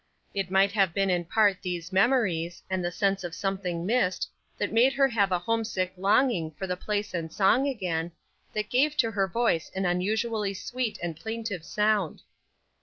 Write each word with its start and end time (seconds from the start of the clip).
It 0.33 0.49
might 0.49 0.71
have 0.71 0.95
been 0.95 1.11
in 1.11 1.25
part 1.25 1.61
these 1.61 1.93
memories, 1.93 2.63
and 2.71 2.83
the 2.83 2.91
sense 2.91 3.23
of 3.23 3.35
something 3.35 3.85
missed, 3.85 4.27
that 4.57 4.73
made 4.73 4.93
her 4.93 5.07
have 5.07 5.31
a 5.31 5.37
homesick 5.37 5.93
longing 5.95 6.49
for 6.57 6.65
the 6.65 6.75
place 6.75 7.13
and 7.13 7.31
song 7.31 7.67
again, 7.67 8.11
that 8.53 8.71
gave 8.71 8.97
to 8.97 9.11
her 9.11 9.27
voice 9.27 9.69
an 9.75 9.85
unusually 9.85 10.55
sweet 10.55 10.97
and 11.03 11.15
plaintive 11.17 11.63
sound. 11.63 12.23